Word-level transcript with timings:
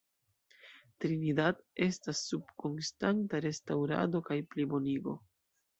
Trinidad 1.03 1.61
estas 1.89 2.23
sub 2.31 2.49
konstanta 2.65 3.45
restaŭrado 3.49 4.25
kaj 4.31 4.41
plibonigo. 4.55 5.17